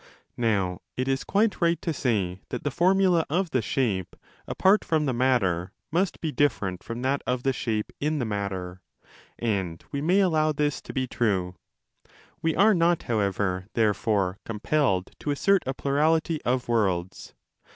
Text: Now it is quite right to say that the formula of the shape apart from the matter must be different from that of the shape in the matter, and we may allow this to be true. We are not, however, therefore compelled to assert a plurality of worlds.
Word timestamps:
Now 0.37 0.81
it 0.97 1.07
is 1.07 1.23
quite 1.23 1.61
right 1.61 1.79
to 1.83 1.93
say 1.93 2.41
that 2.49 2.63
the 2.63 2.71
formula 2.71 3.23
of 3.29 3.51
the 3.51 3.61
shape 3.61 4.15
apart 4.47 4.83
from 4.83 5.05
the 5.05 5.13
matter 5.13 5.73
must 5.91 6.19
be 6.21 6.31
different 6.31 6.81
from 6.81 7.03
that 7.03 7.21
of 7.27 7.43
the 7.43 7.53
shape 7.53 7.93
in 7.99 8.17
the 8.17 8.25
matter, 8.25 8.81
and 9.37 9.83
we 9.91 10.01
may 10.01 10.21
allow 10.21 10.53
this 10.53 10.81
to 10.81 10.91
be 10.91 11.05
true. 11.05 11.53
We 12.41 12.55
are 12.55 12.73
not, 12.73 13.03
however, 13.03 13.67
therefore 13.75 14.39
compelled 14.43 15.11
to 15.19 15.29
assert 15.29 15.61
a 15.67 15.75
plurality 15.75 16.41
of 16.43 16.67
worlds. 16.67 17.35